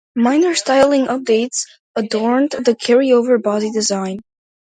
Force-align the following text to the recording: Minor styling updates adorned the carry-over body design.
Minor 0.15 0.55
styling 0.55 1.05
updates 1.05 1.67
adorned 1.95 2.49
the 2.49 2.73
carry-over 2.75 3.37
body 3.37 3.69
design. 3.69 4.17